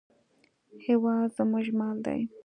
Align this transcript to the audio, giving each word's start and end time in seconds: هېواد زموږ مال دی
هېواد 0.85 1.29
زموږ 1.37 1.67
مال 1.79 1.97
دی 2.05 2.19